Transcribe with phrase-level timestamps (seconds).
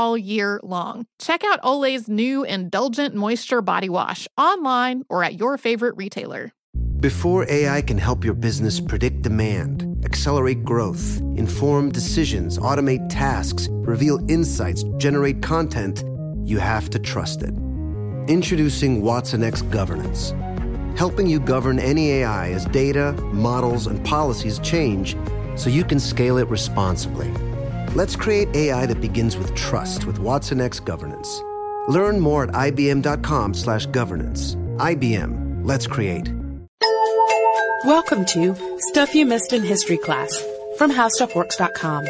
[0.00, 1.04] all year long.
[1.18, 6.52] Check out Olay's new Indulgent Moisture Body Wash online or at your favorite retailer.
[7.00, 14.18] Before AI can help your business predict demand, accelerate growth, inform decisions, automate tasks, reveal
[14.30, 16.02] insights, generate content,
[16.44, 17.54] you have to trust it.
[18.26, 20.32] Introducing Watson X Governance,
[20.98, 25.14] helping you govern any AI as data, models, and policies change
[25.56, 27.30] so you can scale it responsibly.
[27.96, 31.42] Let's create AI that begins with trust with Watson X Governance.
[31.88, 34.54] Learn more at ibm.com slash governance.
[34.76, 35.62] IBM.
[35.64, 36.30] Let's create.
[37.84, 40.40] Welcome to Stuff You Missed in History Class
[40.78, 42.04] from HowStuffWorks.com.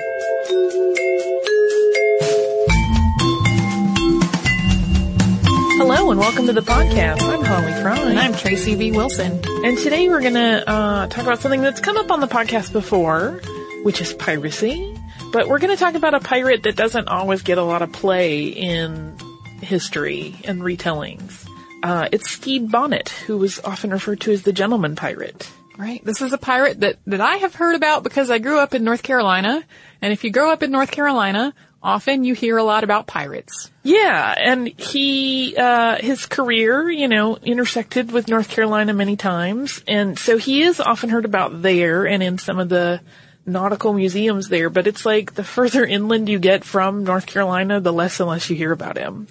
[5.78, 7.22] Hello and welcome to the podcast.
[7.22, 7.98] I'm Holly Fry.
[7.98, 8.92] And I'm Tracy V.
[8.92, 9.40] Wilson.
[9.64, 12.70] And today we're going to uh, talk about something that's come up on the podcast
[12.72, 13.40] before,
[13.82, 14.94] which is piracy.
[15.32, 17.92] But we're going to talk about a pirate that doesn't always get a lot of
[17.92, 19.16] play in
[19.60, 21.48] history and retellings.
[21.84, 25.48] Uh, it's Stede Bonnet, who was often referred to as the gentleman pirate.
[25.78, 26.04] Right.
[26.04, 28.82] This is a pirate that, that I have heard about because I grew up in
[28.82, 29.62] North Carolina.
[30.02, 33.70] And if you grow up in North Carolina, often you hear a lot about pirates.
[33.84, 39.82] Yeah, and he, uh, his career, you know, intersected with North Carolina many times.
[39.86, 43.00] And so he is often heard about there and in some of the
[43.46, 47.92] nautical museums there, but it's like the further inland you get from North Carolina, the
[47.92, 49.26] less and less you hear about him.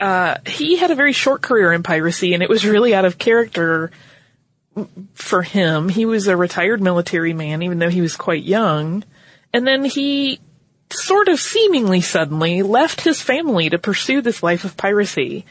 [0.00, 3.18] Uh, he had a very short career in piracy and it was really out of
[3.18, 3.90] character
[5.14, 5.88] for him.
[5.88, 9.04] He was a retired military man, even though he was quite young.
[9.52, 10.40] And then he
[10.90, 15.44] sort of seemingly suddenly left his family to pursue this life of piracy.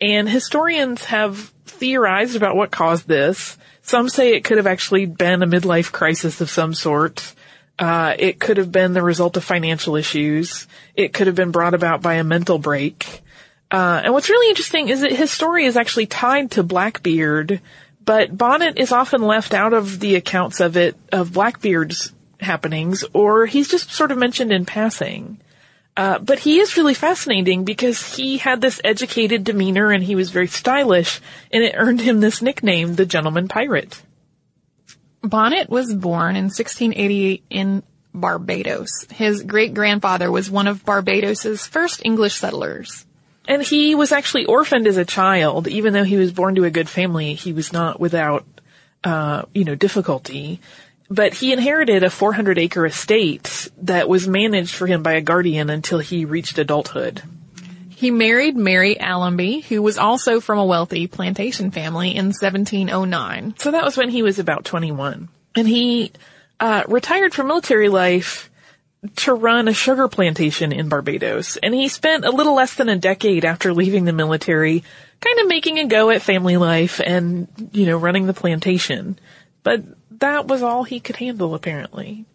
[0.00, 3.56] And historians have theorized about what caused this.
[3.82, 7.34] Some say it could have actually been a midlife crisis of some sort.
[7.78, 10.66] Uh, it could have been the result of financial issues.
[10.94, 13.22] It could have been brought about by a mental break.
[13.70, 17.60] Uh, and what's really interesting is that his story is actually tied to Blackbeard,
[18.04, 23.46] but Bonnet is often left out of the accounts of it, of Blackbeard's happenings, or
[23.46, 25.38] he's just sort of mentioned in passing.
[25.96, 30.30] Uh, but he is really fascinating because he had this educated demeanor and he was
[30.30, 31.20] very stylish,
[31.50, 34.00] and it earned him this nickname, the Gentleman Pirate.
[35.28, 37.82] Bonnet was born in 1688 in
[38.14, 38.88] Barbados.
[39.12, 43.06] His great grandfather was one of Barbados's first English settlers.
[43.48, 46.70] And he was actually orphaned as a child, even though he was born to a
[46.70, 47.34] good family.
[47.34, 48.44] He was not without,
[49.04, 50.60] uh, you know, difficulty.
[51.08, 55.70] But he inherited a 400 acre estate that was managed for him by a guardian
[55.70, 57.22] until he reached adulthood.
[57.96, 63.54] He married Mary Allenby, who was also from a wealthy plantation family in 1709.
[63.56, 65.30] So that was when he was about 21.
[65.56, 66.12] And he
[66.60, 68.50] uh, retired from military life
[69.16, 71.56] to run a sugar plantation in Barbados.
[71.56, 74.84] And he spent a little less than a decade after leaving the military
[75.20, 79.18] kind of making a go at family life and, you know, running the plantation.
[79.62, 79.84] But
[80.20, 82.26] that was all he could handle apparently.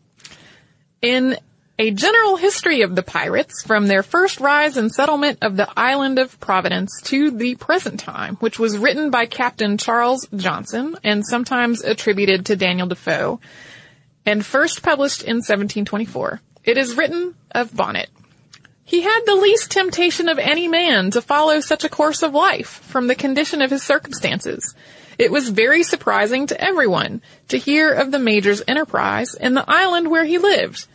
[1.04, 1.38] In
[1.82, 6.20] a general history of the pirates from their first rise and settlement of the island
[6.20, 11.82] of Providence to the present time, which was written by Captain Charles Johnson and sometimes
[11.84, 13.40] attributed to Daniel Defoe.
[14.28, 16.40] and first published in 1724.
[16.64, 18.12] It is written of Bonnet.
[18.86, 22.68] He had the least temptation of any man to follow such a course of life
[22.68, 24.76] from the condition of his circumstances.
[25.18, 30.12] It was very surprising to everyone to hear of the major's enterprise in the island
[30.12, 30.86] where he lived.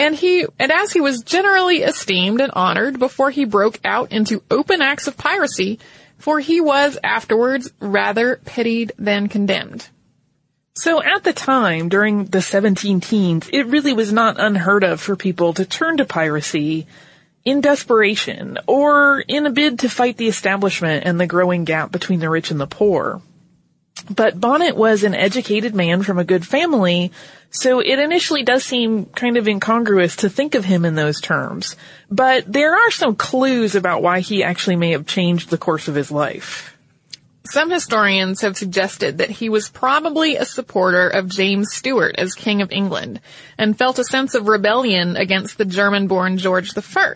[0.00, 4.42] And he, and as he was generally esteemed and honored before he broke out into
[4.50, 5.78] open acts of piracy,
[6.16, 9.88] for he was afterwards rather pitied than condemned.
[10.74, 15.16] So at the time, during the 17 teens, it really was not unheard of for
[15.16, 16.86] people to turn to piracy
[17.44, 22.20] in desperation or in a bid to fight the establishment and the growing gap between
[22.20, 23.20] the rich and the poor.
[24.10, 27.12] But Bonnet was an educated man from a good family,
[27.50, 31.76] so it initially does seem kind of incongruous to think of him in those terms.
[32.10, 35.94] But there are some clues about why he actually may have changed the course of
[35.94, 36.76] his life.
[37.44, 42.62] Some historians have suggested that he was probably a supporter of James Stuart as King
[42.62, 43.20] of England
[43.56, 47.14] and felt a sense of rebellion against the German-born George I.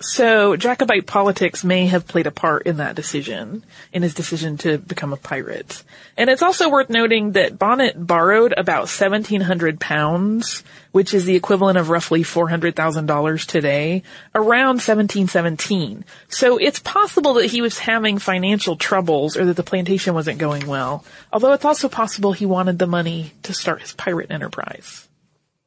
[0.00, 4.78] So Jacobite politics may have played a part in that decision, in his decision to
[4.78, 5.82] become a pirate.
[6.16, 10.62] And it's also worth noting that Bonnet borrowed about 1700 pounds,
[10.92, 14.04] which is the equivalent of roughly $400,000 today,
[14.36, 16.04] around 1717.
[16.28, 20.68] So it's possible that he was having financial troubles or that the plantation wasn't going
[20.68, 21.04] well.
[21.32, 25.07] Although it's also possible he wanted the money to start his pirate enterprise.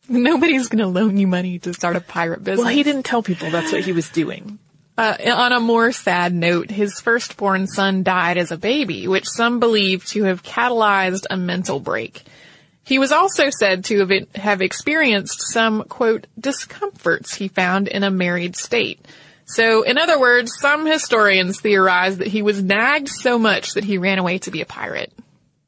[0.09, 2.65] Nobody's going to loan you money to start a pirate business.
[2.65, 4.59] Well, he didn't tell people that's what he was doing.
[4.97, 9.59] Uh, on a more sad note, his firstborn son died as a baby, which some
[9.59, 12.23] believe to have catalyzed a mental break.
[12.83, 18.11] He was also said to have, have experienced some, quote, discomforts he found in a
[18.11, 19.05] married state.
[19.45, 23.97] So, in other words, some historians theorize that he was nagged so much that he
[23.97, 25.11] ran away to be a pirate.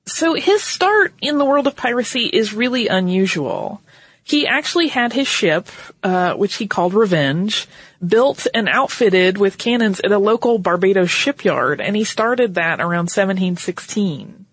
[0.05, 3.81] So his start in the world of piracy is really unusual.
[4.23, 5.67] He actually had his ship,
[6.01, 7.67] uh, which he called Revenge,
[8.05, 13.09] built and outfitted with cannons at a local Barbados shipyard, and he started that around
[13.09, 14.45] 1716.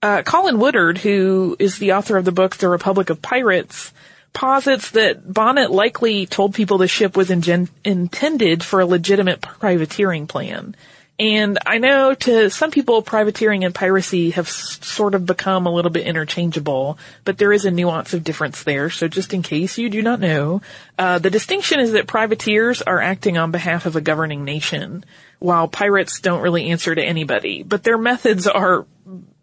[0.00, 3.92] Uh, Colin Woodard, who is the author of the book The Republic of Pirates,
[4.32, 10.28] posits that Bonnet likely told people the ship was ingen- intended for a legitimate privateering
[10.28, 10.76] plan.
[11.20, 15.72] And I know to some people, privateering and piracy have s- sort of become a
[15.72, 18.88] little bit interchangeable, but there is a nuance of difference there.
[18.88, 20.62] So just in case you do not know,
[20.96, 25.04] uh, the distinction is that privateers are acting on behalf of a governing nation,
[25.40, 27.64] while pirates don't really answer to anybody.
[27.64, 28.86] But their methods are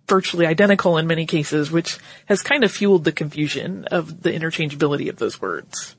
[0.07, 5.09] virtually identical in many cases, which has kind of fueled the confusion of the interchangeability
[5.09, 5.95] of those words.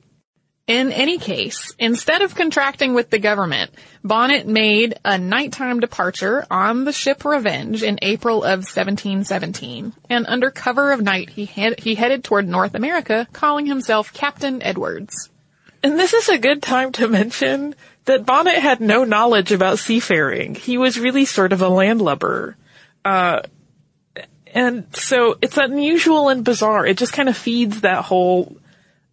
[0.67, 3.71] In any case, instead of contracting with the government,
[4.03, 10.51] Bonnet made a nighttime departure on the ship Revenge in April of 1717, and under
[10.51, 15.29] cover of night he, head, he headed toward North America, calling himself Captain Edwards.
[15.81, 17.73] And this is a good time to mention
[18.03, 20.55] that Bonnet had no knowledge about seafaring.
[20.55, 22.57] He was really sort of a landlubber.
[23.05, 23.41] Uh,
[24.47, 26.85] and so it's unusual and bizarre.
[26.85, 28.57] It just kind of feeds that whole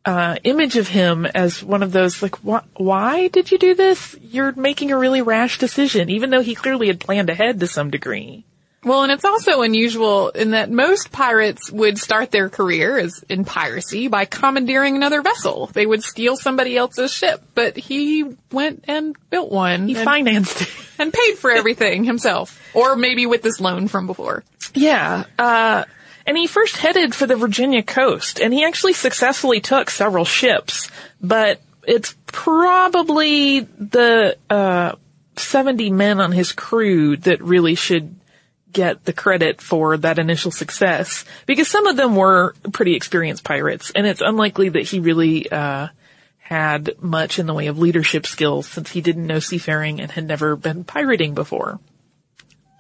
[0.05, 4.17] uh, image of him as one of those like, wh- why did you do this?
[4.21, 7.91] You're making a really rash decision, even though he clearly had planned ahead to some
[7.91, 8.45] degree.
[8.85, 13.47] Well, and it's also unusual in that most pirates would start their career as in
[13.47, 15.71] piracy by commandeering another vessel.
[15.73, 19.89] They would steal somebody else's ship, but he went and built one.
[19.89, 20.69] He and, financed it.
[20.99, 22.61] and paid for everything himself.
[22.75, 24.45] Or maybe with this loan from before.
[24.77, 25.25] Yeah.
[25.39, 25.85] Uh,
[26.27, 30.91] and he first headed for the Virginia coast, and he actually successfully took several ships,
[31.21, 34.93] but it's probably the, uh,
[35.37, 38.15] 70 men on his crew that really should
[38.73, 43.93] get the credit for that initial success because some of them were pretty experienced pirates
[43.95, 45.87] and it's unlikely that he really uh,
[46.39, 50.27] had much in the way of leadership skills since he didn't know seafaring and had
[50.27, 51.79] never been pirating before.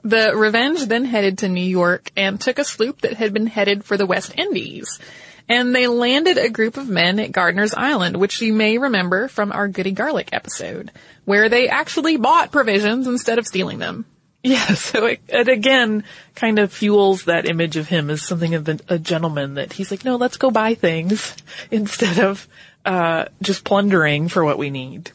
[0.05, 3.85] The Revenge then headed to New York and took a sloop that had been headed
[3.85, 5.01] for the West Indies.
[5.49, 9.51] And they landed a group of men at Gardiner's Island, which you may remember from
[9.51, 10.91] our Goody Garlick episode,
[11.25, 14.05] where they actually bought provisions instead of stealing them.
[14.47, 18.69] Yeah, so it, it again kind of fuels that image of him as something of
[18.91, 21.35] a gentleman that he's like, no, let's go buy things
[21.71, 22.47] instead of
[22.85, 25.13] uh, just plundering for what we need.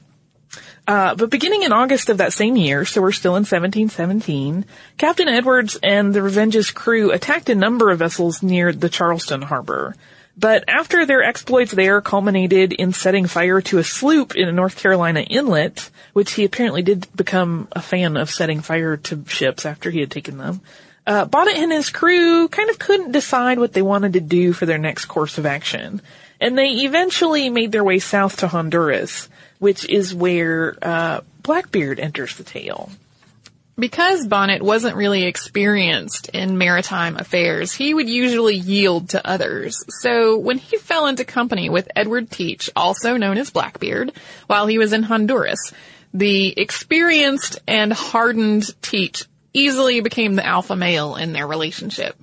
[0.89, 4.65] Uh, but beginning in August of that same year, so we're still in 1717,
[4.98, 9.96] Captain Edwards and the Revenge's crew attacked a number of vessels near the Charleston harbor.
[10.36, 14.77] But after their exploits there culminated in setting fire to a sloop in a North
[14.77, 19.91] Carolina inlet, which he apparently did become a fan of setting fire to ships after
[19.91, 20.60] he had taken them,
[21.05, 24.65] uh, Bonnet and his crew kind of couldn't decide what they wanted to do for
[24.65, 26.01] their next course of action.
[26.41, 29.29] And they eventually made their way south to Honduras,
[29.60, 32.89] which is where, uh, Blackbeard enters the tale.
[33.78, 39.86] Because Bonnet wasn't really experienced in maritime affairs, he would usually yield to others.
[40.01, 44.12] So when he fell into company with Edward Teach, also known as Blackbeard,
[44.48, 45.72] while he was in Honduras,
[46.13, 49.24] the experienced and hardened Teach
[49.54, 52.18] easily became the alpha male in their relationship.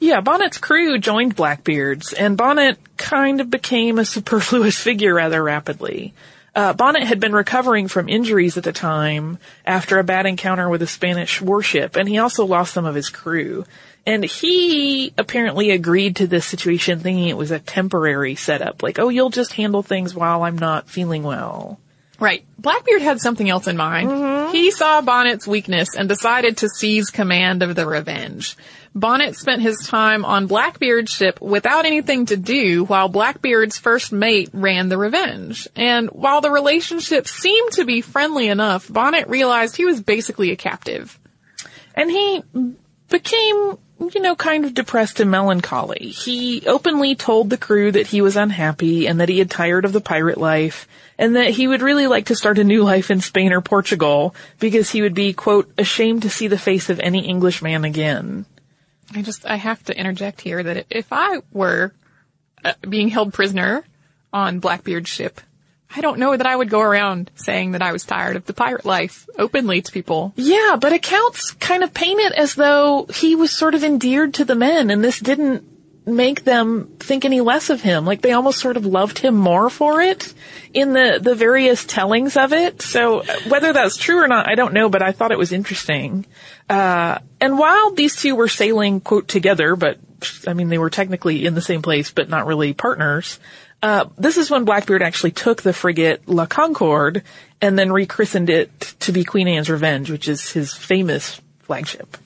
[0.00, 6.12] Yeah, Bonnet's crew joined Blackbeard's, and Bonnet kind of became a superfluous figure rather rapidly.
[6.54, 10.82] Uh, Bonnet had been recovering from injuries at the time after a bad encounter with
[10.82, 13.64] a Spanish warship, and he also lost some of his crew.
[14.06, 19.10] And he apparently agreed to this situation thinking it was a temporary setup, like, oh,
[19.10, 21.78] you'll just handle things while I'm not feeling well.
[22.18, 22.44] Right.
[22.58, 24.10] Blackbeard had something else in mind.
[24.10, 24.52] Mm-hmm.
[24.52, 28.56] He saw Bonnet's weakness and decided to seize command of the Revenge.
[28.94, 34.50] Bonnet spent his time on Blackbeard's ship without anything to do while Blackbeard's first mate
[34.52, 35.68] ran the Revenge.
[35.76, 40.56] And while the relationship seemed to be friendly enough, Bonnet realized he was basically a
[40.56, 41.18] captive.
[41.94, 42.42] And he
[43.08, 43.78] became
[44.14, 46.08] you know, kind of depressed and melancholy.
[46.08, 49.92] He openly told the crew that he was unhappy and that he had tired of
[49.92, 53.20] the pirate life and that he would really like to start a new life in
[53.20, 57.28] Spain or Portugal because he would be, quote, ashamed to see the face of any
[57.28, 58.46] Englishman again.
[59.14, 61.92] I just, I have to interject here that if I were
[62.64, 63.84] uh, being held prisoner
[64.32, 65.40] on Blackbeard's ship,
[65.94, 68.52] I don't know that I would go around saying that I was tired of the
[68.52, 70.32] pirate life openly to people.
[70.36, 74.44] Yeah, but accounts kind of paint it as though he was sort of endeared to
[74.44, 75.64] the men and this didn't
[76.06, 78.04] make them think any less of him.
[78.04, 80.32] Like they almost sort of loved him more for it
[80.72, 82.82] in the, the various tellings of it.
[82.82, 86.26] So whether that's true or not, I don't know, but I thought it was interesting.
[86.70, 89.98] Uh, and while these two were sailing, quote, together, but
[90.46, 93.40] I mean, they were technically in the same place, but not really partners.
[93.82, 97.24] Uh, this is when Blackbeard actually took the frigate La Concorde
[97.60, 102.16] and then rechristened it to be Queen Anne's Revenge, which is his famous flagship.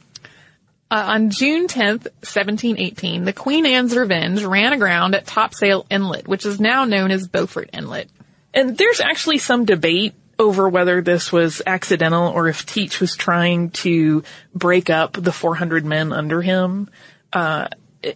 [0.90, 6.44] Uh, on June 10th, 1718, the Queen Anne's Revenge ran aground at Topsail Inlet, which
[6.44, 8.10] is now known as Beaufort Inlet.
[8.52, 13.70] And there's actually some debate over whether this was accidental or if Teach was trying
[13.70, 14.22] to
[14.54, 16.90] break up the 400 men under him.
[17.32, 17.68] Uh,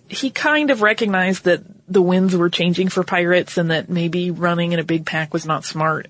[0.08, 4.72] he kind of recognized that the winds were changing for pirates and that maybe running
[4.72, 6.08] in a big pack was not smart.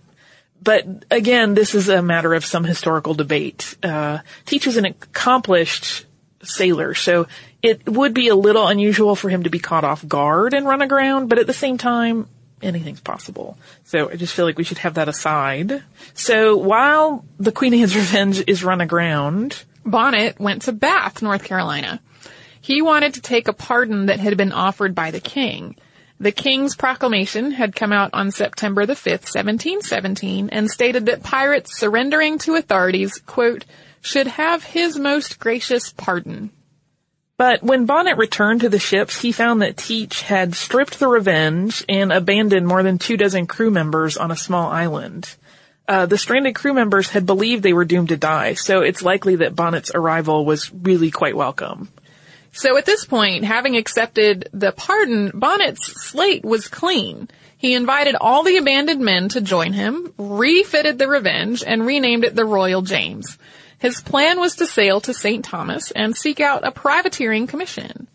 [0.61, 3.77] But again, this is a matter of some historical debate.
[3.83, 6.05] Uh, Teach was an accomplished
[6.43, 7.29] sailor, so
[7.63, 10.83] it would be a little unusual for him to be caught off guard and run
[10.83, 12.29] aground, but at the same time,
[12.63, 13.57] anything's possible.
[13.85, 15.83] So I just feel like we should have that aside.
[16.15, 22.01] So while the Queen Anne's Revenge is run aground, Bonnet went to Bath, North Carolina.
[22.61, 25.77] He wanted to take a pardon that had been offered by the king.
[26.21, 31.79] The king's proclamation had come out on September the 5th, 1717, and stated that pirates
[31.79, 33.65] surrendering to authorities, quote,
[34.01, 36.51] should have his most gracious pardon.
[37.39, 41.85] But when Bonnet returned to the ships, he found that Teach had stripped the Revenge
[41.89, 45.37] and abandoned more than two dozen crew members on a small island.
[45.87, 49.37] Uh, the stranded crew members had believed they were doomed to die, so it's likely
[49.37, 51.89] that Bonnet's arrival was really quite welcome.
[52.53, 57.29] So at this point, having accepted the pardon, Bonnet's slate was clean.
[57.57, 62.35] He invited all the abandoned men to join him, refitted the Revenge, and renamed it
[62.35, 63.39] the Royal James.
[63.79, 65.45] His plan was to sail to St.
[65.45, 68.09] Thomas and seek out a privateering commission.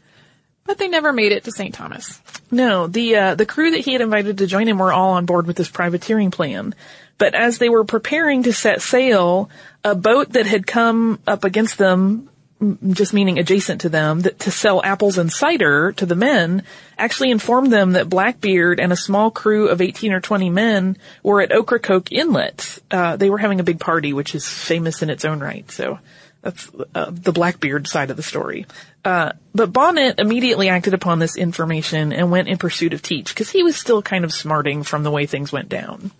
[0.66, 1.74] But they never made it to St.
[1.74, 2.22] Thomas.
[2.50, 5.26] No, the uh, the crew that he had invited to join him were all on
[5.26, 6.74] board with this privateering plan.
[7.18, 9.50] But as they were preparing to set sail,
[9.84, 12.30] a boat that had come up against them
[12.64, 16.64] just meaning adjacent to them, that to sell apples and cider to the men,
[16.98, 21.42] actually informed them that Blackbeard and a small crew of 18 or 20 men were
[21.42, 22.80] at Ocracoke Inlet.
[22.92, 25.70] Uh, they were having a big party, which is famous in its own right.
[25.72, 26.00] So
[26.42, 28.66] that's uh, the Blackbeard side of the story.
[29.04, 33.50] Uh, but Bonnet immediately acted upon this information and went in pursuit of Teach because
[33.50, 36.12] he was still kind of smarting from the way things went down.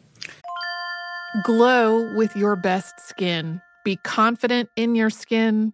[1.44, 3.62] Glow with your best skin.
[3.84, 5.74] Be confident in your skin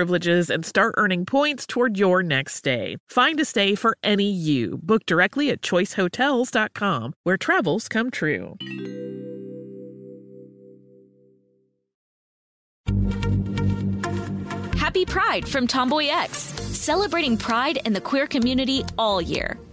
[0.00, 2.96] privileges and start earning points toward your next stay.
[3.10, 4.78] Find a stay for any you.
[4.82, 8.56] Book directly at choicehotels.com, where travels come true.
[14.78, 19.58] Happy Pride from Tomboy X, celebrating pride in the queer community all year.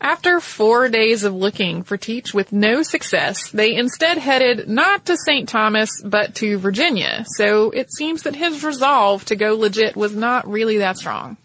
[0.00, 5.16] After four days of looking for Teach with no success, they instead headed not to
[5.16, 5.48] St.
[5.48, 7.24] Thomas, but to Virginia.
[7.36, 11.38] So it seems that his resolve to go legit was not really that strong.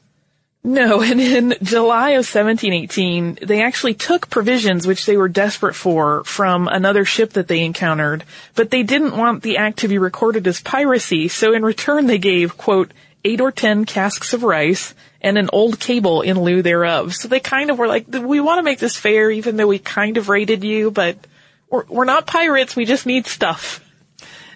[0.63, 6.23] No, and in July of 1718, they actually took provisions which they were desperate for
[6.25, 8.23] from another ship that they encountered,
[8.55, 12.19] but they didn't want the act to be recorded as piracy, so in return they
[12.19, 12.91] gave, quote,
[13.23, 17.13] eight or ten casks of rice and an old cable in lieu thereof.
[17.13, 19.79] So they kind of were like, we want to make this fair even though we
[19.79, 21.17] kind of raided you, but
[21.69, 23.85] we're, we're not pirates, we just need stuff.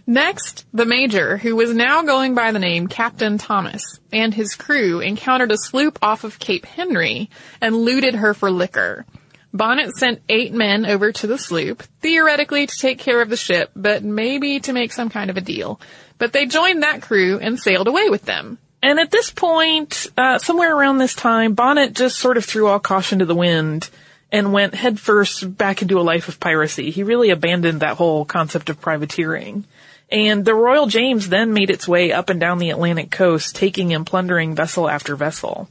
[0.07, 4.99] Next, the Major, who was now going by the name Captain Thomas, and his crew
[4.99, 9.05] encountered a sloop off of Cape Henry and looted her for liquor.
[9.51, 13.71] Bonnet sent eight men over to the sloop, theoretically to take care of the ship,
[13.75, 15.79] but maybe to make some kind of a deal.
[16.19, 18.59] But they joined that crew and sailed away with them.
[18.85, 22.79] And at this point, uh, somewhere around this time, Bonnet just sort of threw all
[22.79, 23.89] caution to the wind
[24.31, 26.91] and went headfirst back into a life of piracy.
[26.91, 29.65] He really abandoned that whole concept of privateering.
[30.11, 33.91] And the Royal James then made its way up and down the Atlantic coast, taking
[33.91, 35.67] and plundering vessel after vessel.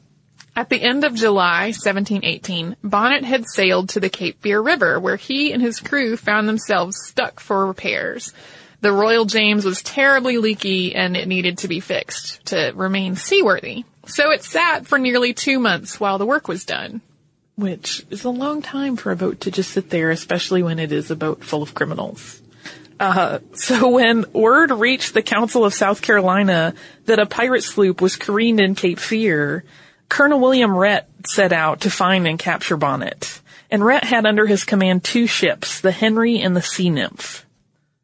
[0.57, 5.14] At the end of July 1718, Bonnet had sailed to the Cape Fear River, where
[5.14, 8.33] he and his crew found themselves stuck for repairs.
[8.85, 13.85] The Royal James was terribly leaky and it needed to be fixed to remain seaworthy.
[14.05, 17.01] So it sat for nearly two months while the work was done.
[17.57, 20.92] Which is a long time for a boat to just sit there, especially when it
[20.92, 22.42] is a boat full of criminals.
[23.01, 26.75] Uh, so when word reached the Council of South Carolina
[27.07, 29.64] that a pirate sloop was careened in Cape Fear,
[30.11, 33.40] Colonel William Rhett set out to find and capture Bonnet.
[33.70, 37.47] And Rhett had under his command two ships, the Henry and the Sea Nymph.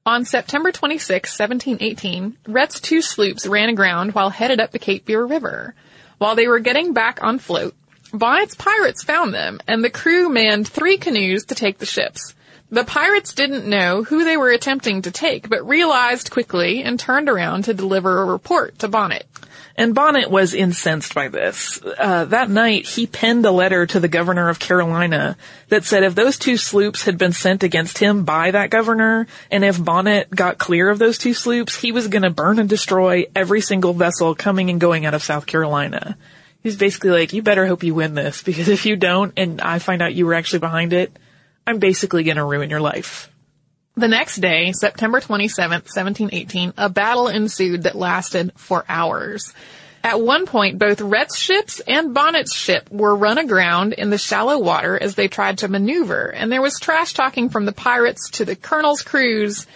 [0.06, 5.26] On September 26, 1718, Rhett's two sloops ran aground while headed up the Cape Fear
[5.26, 5.74] River.
[6.16, 7.74] While they were getting back on float,
[8.10, 12.34] Bonnet's pirates found them, and the crew manned three canoes to take the ships.
[12.70, 17.28] The pirates didn't know who they were attempting to take, but realized quickly and turned
[17.28, 19.26] around to deliver a report to Bonnet.
[19.76, 21.80] And Bonnet was incensed by this.
[21.82, 25.36] Uh, that night, he penned a letter to the governor of Carolina
[25.68, 29.64] that said if those two sloops had been sent against him by that governor, and
[29.64, 33.26] if Bonnet got clear of those two sloops, he was going to burn and destroy
[33.34, 36.16] every single vessel coming and going out of South Carolina.
[36.62, 39.78] He's basically like, you better hope you win this, because if you don't, and I
[39.78, 41.16] find out you were actually behind it,
[41.66, 43.30] I'm basically going to ruin your life.
[44.00, 49.52] The next day, September 27th, 1718, a battle ensued that lasted for hours.
[50.02, 54.58] At one point, both Rhett's ships and Bonnet's ship were run aground in the shallow
[54.58, 58.46] water as they tried to maneuver, and there was trash talking from the pirates to
[58.46, 59.66] the colonel's crews.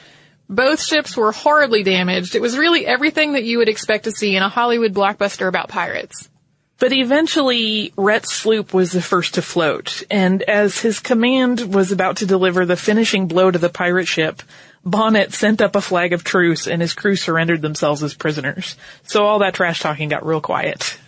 [0.48, 2.34] Both ships were horribly damaged.
[2.34, 5.68] It was really everything that you would expect to see in a Hollywood blockbuster about
[5.68, 6.30] pirates.
[6.78, 12.16] But eventually, Rhett's sloop was the first to float, and as his command was about
[12.18, 14.42] to deliver the finishing blow to the pirate ship,
[14.84, 18.76] Bonnet sent up a flag of truce and his crew surrendered themselves as prisoners.
[19.04, 20.98] So all that trash talking got real quiet,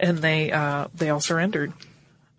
[0.00, 1.72] and they, uh, they all surrendered.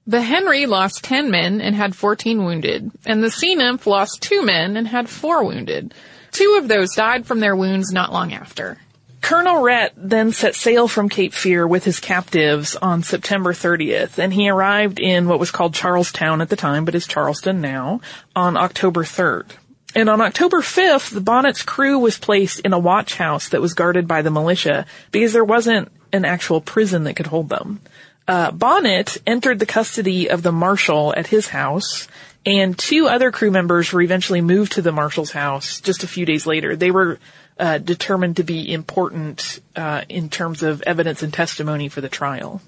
[0.07, 4.43] The Henry lost 10 men and had 14 wounded, and the Sea Nymph lost 2
[4.43, 5.93] men and had 4 wounded.
[6.31, 8.79] Two of those died from their wounds not long after.
[9.21, 14.34] Colonel Rhett then set sail from Cape Fear with his captives on September 30th, and
[14.34, 18.01] he arrived in what was called Charlestown at the time, but is Charleston now,
[18.36, 19.51] on October 3rd.
[19.93, 23.73] And on October 5th, the Bonnet's crew was placed in a watch house that was
[23.73, 27.81] guarded by the militia because there wasn't an actual prison that could hold them.
[28.27, 32.07] Uh, Bonnet entered the custody of the marshal at his house,
[32.45, 36.25] and two other crew members were eventually moved to the marshal's house just a few
[36.25, 36.75] days later.
[36.75, 37.19] They were
[37.59, 42.61] uh, determined to be important uh, in terms of evidence and testimony for the trial.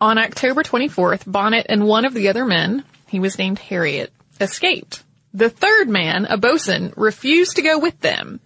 [0.00, 4.10] On October 24th, Bonnet and one of the other men, he was named Herriot,
[4.40, 5.04] escaped.
[5.32, 8.40] The third man, a bosun, refused to go with them.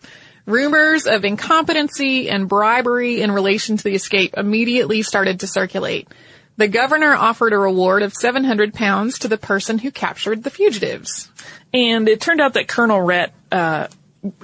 [0.44, 6.08] Rumors of incompetency and bribery in relation to the escape immediately started to circulate.
[6.56, 11.30] The governor offered a reward of 700 pounds to the person who captured the fugitives.
[11.74, 13.88] And it turned out that Colonel Rhett, uh,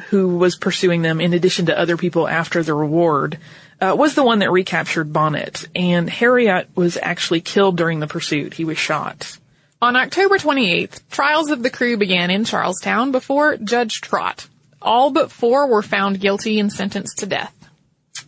[0.08, 3.38] who was pursuing them in addition to other people after the reward,
[3.80, 5.68] uh, was the one that recaptured Bonnet.
[5.74, 8.54] And Herriot was actually killed during the pursuit.
[8.54, 9.38] He was shot.
[9.80, 14.46] On October 28th, trials of the crew began in Charlestown before Judge Trott.
[14.80, 17.54] All but four were found guilty and sentenced to death.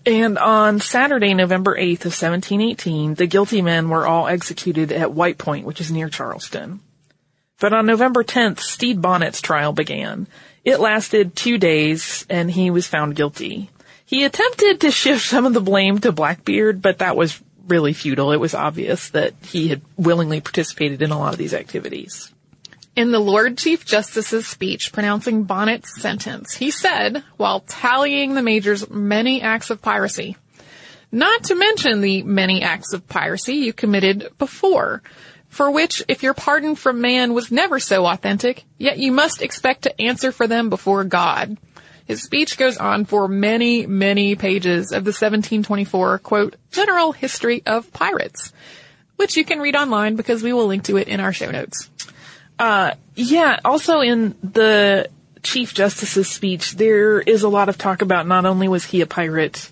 [0.06, 5.38] And on Saturday, November 8th of 1718, the guilty men were all executed at White
[5.38, 6.80] Point, which is near Charleston.
[7.60, 10.26] But on November 10th, Stede Bonnet's trial began.
[10.64, 13.70] It lasted two days and he was found guilty.
[14.06, 18.32] He attempted to shift some of the blame to Blackbeard, but that was really futile.
[18.32, 22.32] It was obvious that he had willingly participated in a lot of these activities.
[22.96, 28.88] In the Lord Chief Justice's speech pronouncing Bonnet's sentence, he said, while tallying the major's
[28.88, 30.36] many acts of piracy,
[31.10, 35.02] not to mention the many acts of piracy you committed before,
[35.54, 39.82] for which, if your pardon from man was never so authentic, yet you must expect
[39.82, 41.56] to answer for them before God.
[42.06, 47.92] His speech goes on for many, many pages of the 1724, quote, General History of
[47.92, 48.52] Pirates,
[49.14, 51.88] which you can read online because we will link to it in our show notes.
[52.58, 55.08] Uh, yeah, also in the
[55.44, 59.06] Chief Justice's speech, there is a lot of talk about not only was he a
[59.06, 59.70] pirate,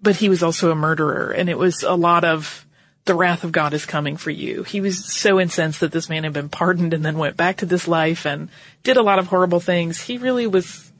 [0.00, 2.63] but he was also a murderer, and it was a lot of
[3.04, 4.62] the wrath of God is coming for you.
[4.62, 7.66] He was so incensed that this man had been pardoned and then went back to
[7.66, 8.48] this life and
[8.82, 10.00] did a lot of horrible things.
[10.00, 10.90] He really was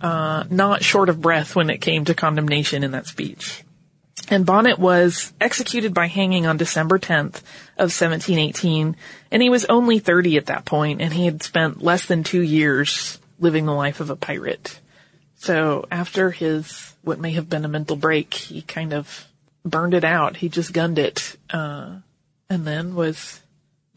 [0.00, 3.64] uh, not short of breath when it came to condemnation in that speech.
[4.28, 7.42] And Bonnet was executed by hanging on December 10th
[7.78, 8.96] of 1718,
[9.30, 12.40] and he was only 30 at that point, and he had spent less than two
[12.40, 14.80] years living the life of a pirate.
[15.36, 19.28] So after his, what may have been a mental break, he kind of
[19.66, 20.36] burned it out.
[20.36, 21.96] He just gunned it, uh,
[22.48, 23.40] and then was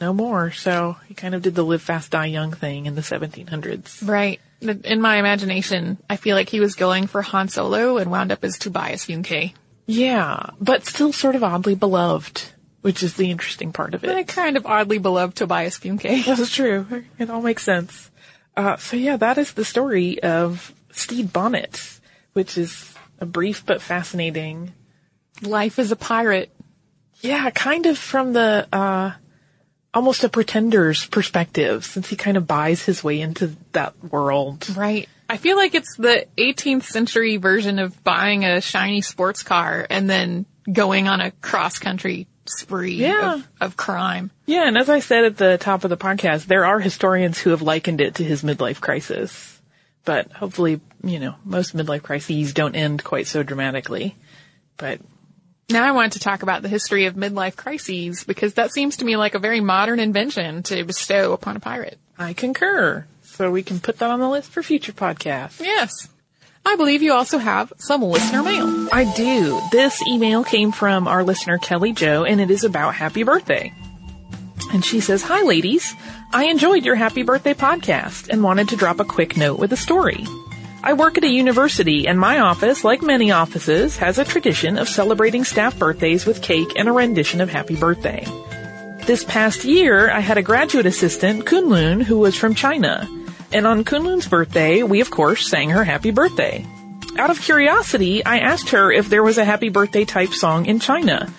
[0.02, 0.52] no more.
[0.52, 4.08] So he kind of did the live fast, die young thing in the 1700s.
[4.08, 4.42] Right.
[4.62, 8.44] In my imagination, I feel like he was going for Han Solo and wound up
[8.44, 9.54] as Tobias Funke.
[9.86, 12.44] Yeah, but still sort of oddly beloved,
[12.82, 14.16] which is the interesting part of it.
[14.16, 16.26] I kind of oddly beloved Tobias Funke.
[16.26, 17.06] That's true.
[17.18, 18.12] It all makes sense.
[18.58, 22.00] Uh, so yeah, that is the story of Stede Bonnet,
[22.34, 24.74] which is a brief but fascinating
[25.42, 26.52] life as a pirate.
[27.22, 29.12] Yeah, kind of from the, uh,
[29.94, 34.70] almost a pretender's perspective since he kind of buys his way into that world.
[34.76, 35.10] Right.
[35.30, 40.10] I feel like it's the 18th century version of buying a shiny sports car and
[40.10, 43.36] then going on a cross country spree yeah.
[43.36, 44.32] of, of, crime.
[44.48, 47.52] Yeah, and as I said at the top of the podcast, there are historians who
[47.52, 49.62] have likened it to his midlife crisis.
[50.04, 54.16] But hopefully, you know, most midlife crises don't end quite so dramatically.
[54.78, 55.00] But
[55.72, 59.06] Now I want to talk about the history of midlife crises because that seems to
[59.06, 62.00] me like a very modern invention to bestow upon a pirate.
[62.18, 63.06] I concur.
[63.22, 65.60] So we can put that on the list for future podcasts.
[65.60, 66.10] Yes.
[66.66, 68.90] I believe you also have some listener mail.
[68.92, 69.62] I do.
[69.72, 73.72] This email came from our listener Kelly Joe and it is about happy birthday.
[74.74, 75.94] And she says, Hi ladies.
[76.34, 79.78] I enjoyed your happy birthday podcast and wanted to drop a quick note with a
[79.78, 80.26] story.
[80.82, 84.88] I work at a university and my office, like many offices, has a tradition of
[84.88, 88.26] celebrating staff birthdays with cake and a rendition of happy birthday.
[89.06, 93.10] This past year, I had a graduate assistant, Kunlun, who was from China.
[93.52, 96.66] And on Kunlun's birthday, we of course sang her happy birthday.
[97.18, 100.80] Out of curiosity, I asked her if there was a happy birthday type song in
[100.80, 101.30] China.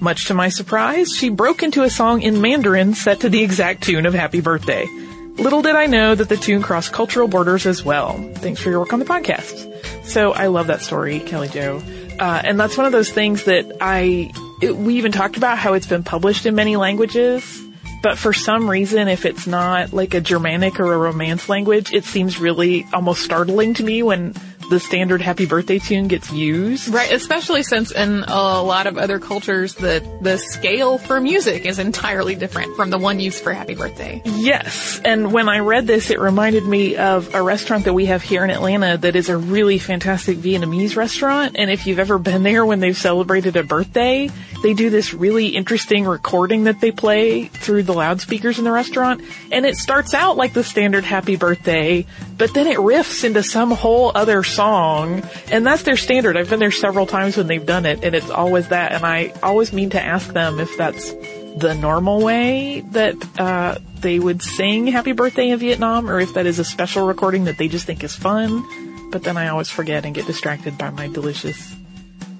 [0.00, 3.82] Much to my surprise, she broke into a song in Mandarin set to the exact
[3.82, 4.86] tune of happy birthday.
[5.38, 8.16] Little did I know that the tune crossed cultural borders as well.
[8.36, 10.04] Thanks for your work on the podcast.
[10.04, 11.82] So I love that story, Kelly Joe.
[12.18, 15.74] Uh, and that's one of those things that I, it, we even talked about how
[15.74, 17.62] it's been published in many languages
[18.06, 22.04] but for some reason, if it's not like a Germanic or a Romance language, it
[22.04, 24.32] seems really almost startling to me when
[24.70, 26.88] the standard happy birthday tune gets used.
[26.88, 31.78] Right, especially since in a lot of other cultures the the scale for music is
[31.78, 34.22] entirely different from the one used for happy birthday.
[34.24, 38.22] Yes, and when I read this it reminded me of a restaurant that we have
[38.22, 42.42] here in Atlanta that is a really fantastic Vietnamese restaurant and if you've ever been
[42.42, 44.30] there when they've celebrated a birthday,
[44.62, 49.22] they do this really interesting recording that they play through the loudspeakers in the restaurant
[49.52, 53.70] and it starts out like the standard happy birthday, but then it riffs into some
[53.70, 56.36] whole other song, and that's their standard.
[56.36, 58.92] I've been there several times when they've done it, and it's always that.
[58.92, 61.12] And I always mean to ask them if that's
[61.56, 66.46] the normal way that uh, they would sing "Happy Birthday" in Vietnam, or if that
[66.46, 68.64] is a special recording that they just think is fun.
[69.10, 71.74] But then I always forget and get distracted by my delicious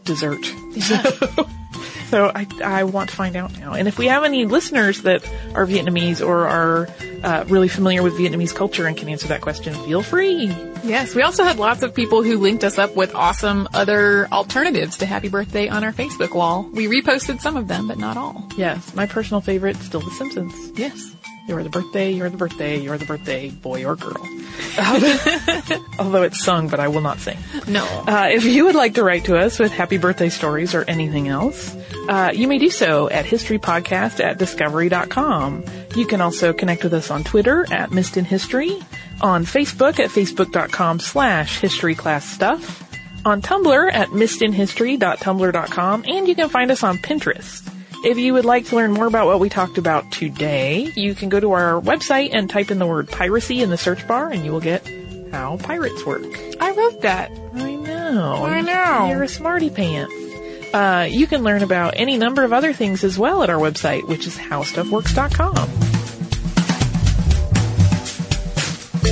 [0.04, 0.44] dessert.
[0.80, 1.48] So,
[2.10, 3.74] so I, I want to find out now.
[3.74, 6.88] And if we have any listeners that are Vietnamese or are
[7.22, 10.48] uh, really familiar with Vietnamese culture and can answer that question, feel free.
[10.86, 14.98] Yes, we also had lots of people who linked us up with awesome other alternatives
[14.98, 16.62] to Happy Birthday on our Facebook wall.
[16.72, 18.48] We reposted some of them, but not all.
[18.56, 20.78] Yes, my personal favorite, still The Simpsons.
[20.78, 21.12] Yes.
[21.48, 24.28] You're the birthday, you're the birthday, you're the birthday, boy or girl.
[25.98, 27.38] Although it's sung, but I will not sing.
[27.68, 27.84] No.
[27.84, 31.28] Uh, if you would like to write to us with happy birthday stories or anything
[31.28, 31.76] else,
[32.08, 35.64] uh, you may do so at historypodcast at discovery.com.
[35.96, 38.78] You can also connect with us on Twitter at Missed in History,
[39.22, 42.82] on Facebook at facebook.com slash historyclassstuff,
[43.24, 47.66] on Tumblr at missedinhistory.tumblr.com, and you can find us on Pinterest.
[48.04, 51.30] If you would like to learn more about what we talked about today, you can
[51.30, 54.44] go to our website and type in the word piracy in the search bar and
[54.44, 54.86] you will get
[55.32, 56.22] how pirates work.
[56.60, 57.30] I wrote that.
[57.54, 58.44] I know.
[58.44, 59.08] I know.
[59.08, 60.25] You're a smarty pants.
[60.72, 64.06] Uh, you can learn about any number of other things as well at our website,
[64.08, 65.68] which is howstuffworks.com.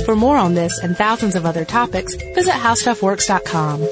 [0.05, 3.87] For more on this and thousands of other topics, visit howstuffworks.com.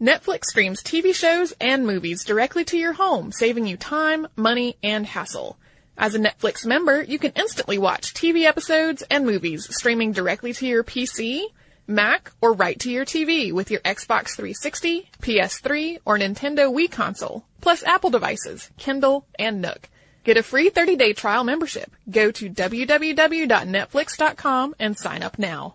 [0.00, 5.04] Netflix streams TV shows and movies directly to your home, saving you time, money, and
[5.04, 5.58] hassle.
[6.00, 10.66] As a Netflix member, you can instantly watch TV episodes and movies streaming directly to
[10.66, 11.42] your PC,
[11.86, 17.44] Mac, or right to your TV with your Xbox 360, PS3, or Nintendo Wii console,
[17.60, 19.90] plus Apple devices, Kindle, and Nook.
[20.24, 21.90] Get a free 30-day trial membership.
[22.10, 25.74] Go to www.netflix.com and sign up now.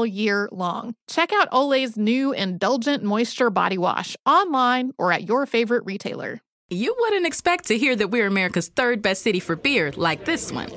[0.00, 0.94] year long.
[1.06, 6.40] Check out Olay's new Indulgent Moisture Body Wash online or at your favorite retailer.
[6.70, 10.50] You wouldn't expect to hear that we're America's third best city for beer like this
[10.50, 10.70] one.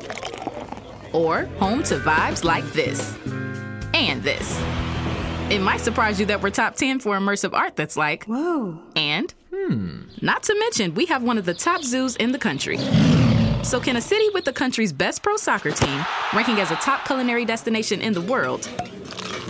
[1.13, 3.17] Or home to vibes like this.
[3.93, 4.61] And this.
[5.49, 8.77] It might surprise you that we're top 10 for immersive art that's like, whoa.
[8.95, 10.01] And, hmm.
[10.21, 12.77] Not to mention, we have one of the top zoos in the country.
[13.65, 17.05] So, can a city with the country's best pro soccer team, ranking as a top
[17.05, 18.69] culinary destination in the world,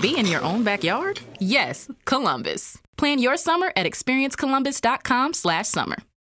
[0.02, 1.20] be in your own backyard?
[1.40, 2.82] Yes, Columbus.
[2.98, 5.98] Plan your summer at experiencecolumbus.com/summer.